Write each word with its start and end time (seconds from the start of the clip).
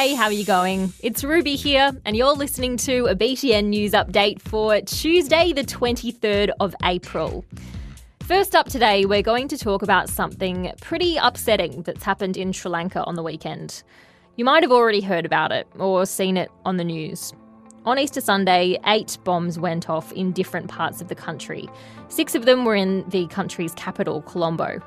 Hey, 0.00 0.14
how 0.14 0.24
are 0.24 0.32
you 0.32 0.46
going? 0.46 0.94
It's 1.00 1.22
Ruby 1.22 1.56
here, 1.56 1.92
and 2.06 2.16
you're 2.16 2.32
listening 2.32 2.78
to 2.78 3.04
a 3.04 3.14
BTN 3.14 3.66
news 3.66 3.92
update 3.92 4.40
for 4.40 4.80
Tuesday, 4.80 5.52
the 5.52 5.62
23rd 5.62 6.52
of 6.58 6.74
April. 6.82 7.44
First 8.22 8.56
up 8.56 8.66
today, 8.70 9.04
we're 9.04 9.20
going 9.20 9.46
to 9.48 9.58
talk 9.58 9.82
about 9.82 10.08
something 10.08 10.72
pretty 10.80 11.18
upsetting 11.18 11.82
that's 11.82 12.02
happened 12.02 12.38
in 12.38 12.52
Sri 12.52 12.70
Lanka 12.70 13.04
on 13.04 13.14
the 13.14 13.22
weekend. 13.22 13.82
You 14.36 14.46
might 14.46 14.62
have 14.62 14.72
already 14.72 15.02
heard 15.02 15.26
about 15.26 15.52
it 15.52 15.66
or 15.78 16.06
seen 16.06 16.38
it 16.38 16.50
on 16.64 16.78
the 16.78 16.84
news. 16.84 17.34
On 17.84 17.98
Easter 17.98 18.22
Sunday, 18.22 18.78
eight 18.86 19.18
bombs 19.24 19.58
went 19.58 19.90
off 19.90 20.12
in 20.12 20.32
different 20.32 20.68
parts 20.68 21.02
of 21.02 21.08
the 21.08 21.14
country. 21.14 21.68
Six 22.08 22.34
of 22.34 22.46
them 22.46 22.64
were 22.64 22.74
in 22.74 23.06
the 23.10 23.26
country's 23.26 23.74
capital, 23.74 24.22
Colombo. 24.22 24.80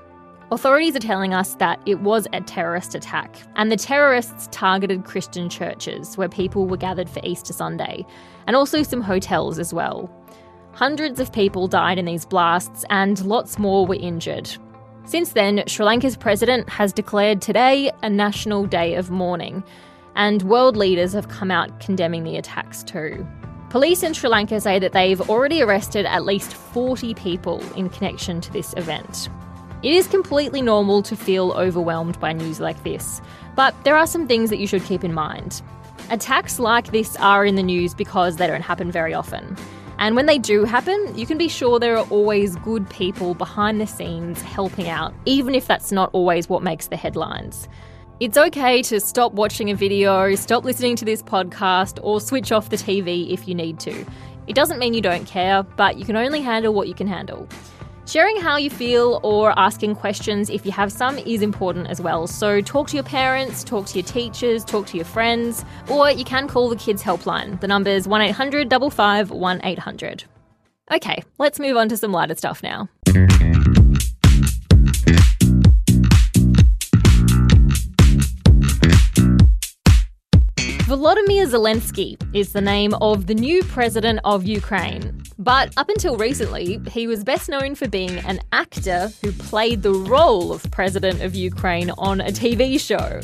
Authorities 0.54 0.96
are 0.96 1.00
telling 1.00 1.34
us 1.34 1.56
that 1.56 1.82
it 1.88 2.02
was 2.02 2.28
a 2.32 2.40
terrorist 2.40 2.94
attack, 2.94 3.38
and 3.56 3.72
the 3.72 3.76
terrorists 3.76 4.48
targeted 4.52 5.04
Christian 5.04 5.50
churches 5.50 6.16
where 6.16 6.30
people 6.30 6.68
were 6.68 6.78
gathered 6.78 7.10
for 7.10 7.22
Easter 7.24 7.54
Sunday, 7.54 8.06
and 8.46 8.56
also 8.56 8.84
some 8.84 9.02
hotels 9.02 9.58
as 9.58 9.74
well. 9.74 10.12
Hundreds 10.74 11.20
of 11.20 11.34
people 11.34 11.68
died 11.68 11.98
in 11.98 12.06
these 12.06 12.24
blasts, 12.24 12.86
and 12.92 13.26
lots 13.26 13.58
more 13.58 13.88
were 13.88 13.96
injured. 13.96 14.48
Since 15.06 15.32
then, 15.32 15.64
Sri 15.66 15.88
Lanka's 15.88 16.16
president 16.16 16.70
has 16.70 16.94
declared 16.94 17.42
today 17.42 17.92
a 18.04 18.10
national 18.12 18.68
day 18.68 18.94
of 18.94 19.10
mourning, 19.10 19.64
and 20.16 20.44
world 20.44 20.78
leaders 20.78 21.14
have 21.14 21.30
come 21.30 21.50
out 21.50 21.80
condemning 21.80 22.26
the 22.26 22.38
attacks 22.38 22.84
too. 22.84 23.28
Police 23.72 24.04
in 24.04 24.14
Sri 24.14 24.30
Lanka 24.30 24.62
say 24.62 24.78
that 24.78 24.92
they've 24.92 25.32
already 25.32 25.64
arrested 25.64 26.06
at 26.06 26.26
least 26.26 26.54
40 26.54 27.16
people 27.16 27.60
in 27.76 27.90
connection 27.90 28.40
to 28.40 28.54
this 28.54 28.76
event. 28.78 29.30
It 29.84 29.94
is 29.94 30.08
completely 30.08 30.62
normal 30.62 31.04
to 31.04 31.16
feel 31.16 31.52
overwhelmed 31.52 32.18
by 32.22 32.32
news 32.32 32.62
like 32.62 32.82
this, 32.84 33.22
but 33.54 33.76
there 33.84 33.98
are 33.98 34.08
some 34.08 34.30
things 34.30 34.50
that 34.50 34.58
you 34.58 34.66
should 34.66 34.86
keep 34.86 35.04
in 35.04 35.14
mind. 35.14 35.62
Attacks 36.10 36.58
like 36.58 36.92
this 36.92 37.18
are 37.18 37.46
in 37.46 37.56
the 37.56 37.64
news 37.64 37.94
because 37.94 38.38
they 38.38 38.48
don't 38.48 38.62
happen 38.62 38.90
very 38.90 39.14
often. 39.14 39.58
And 40.00 40.16
when 40.16 40.26
they 40.26 40.38
do 40.38 40.64
happen, 40.64 41.18
you 41.18 41.26
can 41.26 41.38
be 41.38 41.50
sure 41.50 41.80
there 41.80 41.98
are 41.98 42.08
always 42.08 42.56
good 42.58 42.90
people 42.90 43.34
behind 43.34 43.82
the 43.82 43.86
scenes 43.86 44.42
helping 44.42 44.88
out, 44.88 45.14
even 45.26 45.54
if 45.54 45.68
that's 45.68 45.92
not 45.92 46.10
always 46.14 46.48
what 46.48 46.64
makes 46.64 46.88
the 46.88 46.96
headlines. 46.96 47.68
It's 48.22 48.38
okay 48.38 48.82
to 48.84 49.02
stop 49.02 49.34
watching 49.34 49.70
a 49.70 49.76
video, 49.76 50.34
stop 50.36 50.64
listening 50.64 50.96
to 50.96 51.04
this 51.04 51.22
podcast, 51.22 52.00
or 52.02 52.22
switch 52.22 52.54
off 52.54 52.70
the 52.70 52.78
TV 52.78 53.34
if 53.34 53.50
you 53.50 53.54
need 53.54 53.82
to. 53.82 54.06
It 54.48 54.56
doesn't 54.56 54.80
mean 54.80 54.94
you 54.94 55.02
don't 55.02 55.26
care, 55.26 55.64
but 55.64 55.98
you 55.98 56.06
can 56.06 56.16
only 56.16 56.42
handle 56.42 56.74
what 56.74 56.88
you 56.88 56.94
can 56.94 57.08
handle. 57.08 57.50
Sharing 58.06 58.36
how 58.36 58.58
you 58.58 58.70
feel 58.70 59.22
or 59.24 59.58
asking 59.58 59.96
questions, 59.96 60.50
if 60.50 60.66
you 60.66 60.74
have 60.74 60.92
some, 60.92 61.18
is 61.20 61.42
important 61.42 61.88
as 61.88 62.02
well. 62.02 62.28
So 62.28 62.60
talk 62.60 62.90
to 62.90 62.96
your 62.96 63.04
parents, 63.04 63.64
talk 63.64 63.86
to 63.88 64.00
your 64.00 64.06
teachers, 64.06 64.66
talk 64.66 64.88
to 64.88 64.98
your 64.98 65.06
friends, 65.06 65.64
or 65.90 66.12
you 66.12 66.26
can 66.26 66.50
call 66.50 66.68
the 66.68 66.76
Kids 66.76 67.02
Helpline. 67.02 67.62
The 67.62 67.68
number 67.68 67.90
is 67.90 68.06
1800 68.06 68.70
55 68.70 69.32
1800. 69.32 70.26
Okay, 70.92 71.24
let's 71.38 71.60
move 71.60 71.78
on 71.78 71.88
to 71.90 71.96
some 71.96 72.12
lighter 72.12 72.36
stuff 72.36 72.62
now. 72.62 72.90
Volodymyr 80.84 81.48
Zelensky 81.48 82.18
is 82.36 82.52
the 82.52 82.62
name 82.62 82.94
of 82.96 83.28
the 83.28 83.34
new 83.34 83.64
president 83.64 84.20
of 84.26 84.46
Ukraine. 84.46 85.23
But 85.40 85.74
up 85.78 85.90
until 85.90 86.18
recently, 86.18 86.80
he 86.92 87.08
was 87.08 87.24
best 87.24 87.50
known 87.50 87.76
for 87.76 87.88
being 87.88 88.20
an 88.20 88.40
actor 88.52 89.12
who 89.22 89.32
played 89.32 89.82
the 89.82 89.92
role 89.94 90.54
of 90.54 90.70
president 90.72 91.22
of 91.22 91.36
Ukraine 91.36 91.92
on 91.92 92.22
a 92.22 92.26
TV 92.26 92.80
show. 92.80 93.22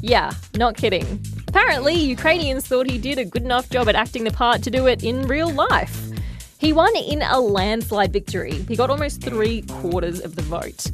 Yeah, 0.00 0.32
not 0.56 0.76
kidding. 0.76 1.24
Apparently, 1.48 1.94
Ukrainians 1.94 2.66
thought 2.66 2.88
he 2.88 2.98
did 2.98 3.18
a 3.18 3.24
good 3.24 3.42
enough 3.42 3.70
job 3.70 3.88
at 3.88 3.96
acting 3.96 4.24
the 4.24 4.30
part 4.30 4.62
to 4.62 4.70
do 4.70 4.86
it 4.86 5.02
in 5.02 5.26
real 5.26 5.50
life. 5.50 6.08
He 6.58 6.72
won 6.72 6.94
in 6.96 7.22
a 7.22 7.40
landslide 7.40 8.12
victory. 8.12 8.52
He 8.68 8.76
got 8.76 8.90
almost 8.90 9.22
three 9.22 9.62
quarters 9.62 10.20
of 10.20 10.36
the 10.36 10.42
vote. 10.42 10.90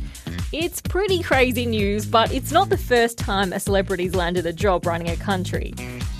It's 0.53 0.81
pretty 0.81 1.23
crazy 1.23 1.67
news, 1.67 2.07
but 2.07 2.33
it's 2.33 2.53
not 2.53 2.69
the 2.69 2.79
first 2.79 3.19
time 3.19 3.53
a 3.53 3.59
celebrity's 3.59 4.15
landed 4.15 4.47
a 4.47 4.53
job 4.53 4.87
running 4.87 5.09
a 5.09 5.17
country. 5.17 5.75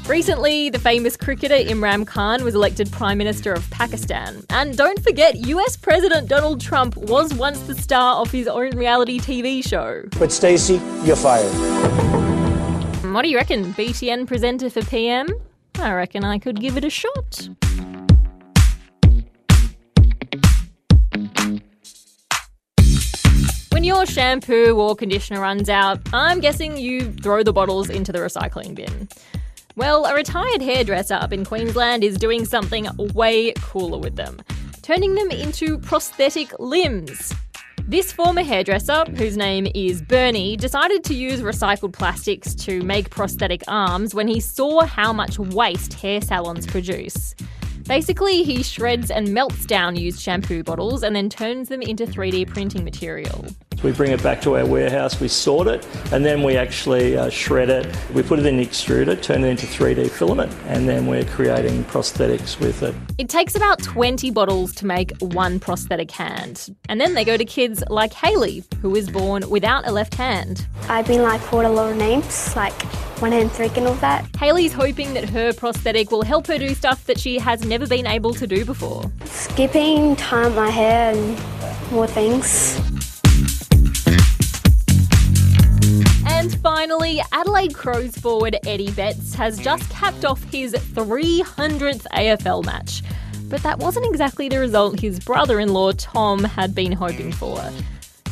Recently, 0.07 0.69
the 0.69 0.79
famous 0.79 1.17
cricketer 1.17 1.55
Imran 1.55 2.07
Khan 2.07 2.45
was 2.45 2.55
elected 2.55 2.93
Prime 2.93 3.17
Minister 3.17 3.55
of 3.55 3.69
Pakistan. 3.71 4.45
And 4.51 4.77
don't 4.77 5.03
forget, 5.03 5.35
US 5.47 5.79
President 5.79 6.29
Donald 6.29 6.61
Trump 6.61 6.95
was 6.95 7.33
once 7.33 7.59
the 7.61 7.75
star 7.75 8.17
of 8.17 8.31
his 8.31 8.47
own 8.47 8.77
reality 8.77 9.19
TV 9.19 9.67
show. 9.67 10.03
But 10.19 10.31
Stacey, 10.31 10.79
you're 11.05 11.17
fired. 11.17 11.51
What 13.15 13.23
do 13.23 13.31
you 13.31 13.39
reckon, 13.39 13.73
BTN 13.73 14.27
presenter 14.27 14.69
for 14.69 14.83
PM? 14.83 15.27
I 15.77 15.95
reckon 15.95 16.23
I 16.23 16.39
could 16.39 16.61
give 16.61 16.77
it 16.77 16.85
a 16.85 16.91
shot. 16.91 17.49
When 23.73 23.85
your 23.85 24.05
shampoo 24.05 24.79
or 24.79 24.95
conditioner 24.97 25.41
runs 25.41 25.71
out, 25.71 25.99
I'm 26.13 26.41
guessing 26.41 26.77
you 26.77 27.11
throw 27.11 27.43
the 27.43 27.55
bottles 27.55 27.89
into 27.89 28.13
the 28.13 28.19
recycling 28.19 28.75
bin. 28.75 29.09
Well, 29.77 30.05
a 30.05 30.15
retired 30.15 30.63
hairdresser 30.63 31.15
up 31.15 31.33
in 31.33 31.45
Queensland 31.45 32.05
is 32.05 32.17
doing 32.17 32.45
something 32.45 32.87
way 33.13 33.53
cooler 33.55 33.99
with 33.99 34.15
them, 34.15 34.41
turning 34.83 35.17
them 35.17 35.33
into 35.33 35.79
prosthetic 35.79 36.57
limbs. 36.61 37.35
This 37.83 38.13
former 38.13 38.45
hairdresser, 38.45 39.05
whose 39.17 39.37
name 39.37 39.67
is 39.75 40.01
Bernie, 40.01 40.57
decided 40.57 41.03
to 41.05 41.15
use 41.15 41.41
recycled 41.43 41.93
plastics 41.93 42.55
to 42.55 42.83
make 42.83 43.11
prosthetic 43.11 43.65
arms 43.67 44.15
when 44.15 44.29
he 44.29 44.39
saw 44.39 44.85
how 44.85 45.13
much 45.13 45.41
waste 45.41 45.95
hair 45.95 46.21
salons 46.21 46.69
produce. 46.69 47.35
Basically, 47.89 48.45
he 48.45 48.63
shreds 48.63 49.11
and 49.11 49.35
melts 49.35 49.67
down 49.67 49.97
used 49.97 50.21
shampoo 50.21 50.63
bottles 50.63 51.03
and 51.03 51.17
then 51.17 51.29
turns 51.29 51.69
them 51.69 51.83
into 51.83 52.07
3D 52.07 52.47
printing 52.47 52.85
material. 52.85 53.45
We 53.85 53.93
bring 53.93 54.13
it 54.13 54.23
back 54.23 54.41
to 54.43 54.57
our 54.57 54.65
warehouse, 54.65 55.21
we 55.21 55.29
sort 55.29 55.67
it, 55.67 55.87
and 56.11 56.25
then 56.25 56.43
we 56.43 56.57
actually 56.57 57.19
uh, 57.19 57.29
shred 57.29 57.69
it. 57.69 57.95
We 58.15 58.23
put 58.23 58.39
it 58.39 58.47
in 58.47 58.57
the 58.57 58.65
extruder, 58.65 59.21
turn 59.21 59.45
it 59.45 59.49
into 59.49 59.67
3D 59.67 60.11
filament, 60.11 60.51
and 60.69 60.89
then 60.89 61.07
we're 61.07 61.27
creating 61.27 61.85
prosthetics 61.85 62.59
with 62.59 62.83
it. 62.83 62.95
It 63.19 63.29
takes 63.29 63.55
about 63.55 63.83
20 63.83 64.31
bottles 64.31 64.75
to 64.77 64.87
make 64.87 65.13
one 65.19 65.61
prosthetic 65.61 66.11
hand. 66.11 66.75
And 66.89 66.99
then 66.99 67.13
they 67.13 67.27
go 67.27 67.37
to 67.37 67.45
kids 67.45 67.85
like 67.91 68.15
Haley, 68.15 68.65
who 68.81 68.89
was 68.89 69.11
born 69.11 69.51
without 69.51 69.87
a 69.87 69.93
left 69.93 70.15
hand. 70.15 70.67
I've 70.89 71.07
been 71.07 71.23
like 71.23 71.43
called 71.43 71.67
a 71.67 71.71
lot 71.71 71.91
of 71.91 71.99
names, 71.99 72.57
like 72.57 72.73
one 73.21 73.33
hand 73.33 73.53
freak 73.53 73.77
and 73.77 73.87
all 73.87 73.95
that. 73.97 74.25
Haley's 74.37 74.73
hoping 74.73 75.13
that 75.13 75.29
her 75.29 75.53
prosthetic 75.53 76.11
will 76.11 76.23
help 76.23 76.47
her 76.47 76.57
do 76.57 76.75
stuff 76.75 77.05
that 77.05 77.21
she 77.21 77.39
has 77.39 77.67
never 77.67 77.87
been 77.87 78.07
able 78.07 78.33
to 78.33 78.47
do 78.47 78.65
before. 78.65 79.13
Skipping, 79.27 80.17
tying 80.17 80.55
my 80.55 80.71
hair, 80.71 81.15
and 81.15 81.93
more 81.93 82.07
things. 82.07 82.81
Finally, 86.75 87.23
Adelaide 87.31 87.73
Crows 87.73 88.17
forward 88.17 88.57
Eddie 88.67 88.91
Betts 88.91 89.33
has 89.35 89.61
just 89.61 89.89
capped 89.91 90.25
off 90.25 90.43
his 90.51 90.73
300th 90.73 92.05
AFL 92.13 92.65
match. 92.65 93.05
But 93.45 93.63
that 93.63 93.79
wasn't 93.79 94.07
exactly 94.07 94.49
the 94.49 94.59
result 94.59 94.99
his 94.99 95.21
brother 95.21 95.61
in 95.61 95.73
law 95.73 95.93
Tom 95.93 96.43
had 96.43 96.75
been 96.75 96.91
hoping 96.91 97.31
for. 97.31 97.63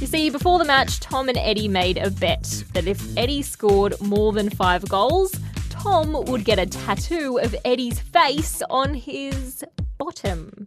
You 0.00 0.08
see, 0.08 0.28
before 0.28 0.58
the 0.58 0.64
match, 0.64 0.98
Tom 0.98 1.28
and 1.28 1.38
Eddie 1.38 1.68
made 1.68 1.98
a 1.98 2.10
bet 2.10 2.64
that 2.72 2.88
if 2.88 3.16
Eddie 3.16 3.42
scored 3.42 3.94
more 4.00 4.32
than 4.32 4.50
five 4.50 4.88
goals, 4.88 5.38
Tom 5.70 6.12
would 6.24 6.44
get 6.44 6.58
a 6.58 6.66
tattoo 6.66 7.38
of 7.38 7.54
Eddie's 7.64 8.00
face 8.00 8.60
on 8.68 8.92
his 8.92 9.62
bottom. 9.98 10.66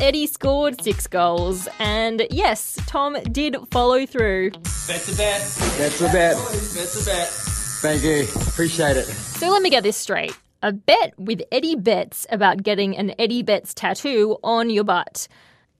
Eddie 0.00 0.26
scored 0.26 0.82
six 0.82 1.06
goals, 1.06 1.68
and 1.78 2.26
yes, 2.30 2.78
Tom 2.86 3.16
did 3.30 3.56
follow 3.70 4.06
through. 4.06 4.50
Bet's 4.50 5.12
a 5.12 5.16
bet. 5.16 5.40
That's 5.76 6.00
a 6.00 6.04
bet. 6.04 6.36
Bet's 6.36 7.02
a 7.02 7.10
bet. 7.10 7.28
Thank 7.28 8.02
you. 8.02 8.26
Appreciate 8.48 8.96
it. 8.96 9.04
So 9.04 9.50
let 9.50 9.60
me 9.60 9.68
get 9.68 9.82
this 9.82 9.98
straight. 9.98 10.36
A 10.62 10.72
bet 10.72 11.18
with 11.18 11.42
Eddie 11.52 11.76
Betts 11.76 12.26
about 12.30 12.62
getting 12.62 12.96
an 12.96 13.14
Eddie 13.18 13.42
Betts 13.42 13.74
tattoo 13.74 14.38
on 14.42 14.70
your 14.70 14.84
butt. 14.84 15.28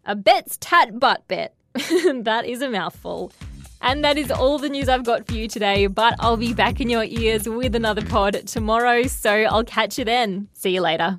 A 0.04 0.14
Betts 0.14 0.58
tat 0.60 1.00
butt 1.00 1.26
bet. 1.26 1.54
that 1.74 2.44
is 2.44 2.62
a 2.62 2.68
mouthful. 2.68 3.32
And 3.82 4.04
that 4.04 4.18
is 4.18 4.30
all 4.30 4.58
the 4.58 4.68
news 4.68 4.90
I've 4.90 5.04
got 5.04 5.26
for 5.26 5.32
you 5.32 5.48
today, 5.48 5.86
but 5.86 6.14
I'll 6.20 6.36
be 6.36 6.52
back 6.52 6.80
in 6.80 6.90
your 6.90 7.04
ears 7.04 7.48
with 7.48 7.74
another 7.74 8.04
pod 8.04 8.46
tomorrow, 8.46 9.04
so 9.04 9.30
I'll 9.32 9.64
catch 9.64 9.98
you 9.98 10.04
then. 10.04 10.48
See 10.52 10.74
you 10.74 10.82
later. 10.82 11.16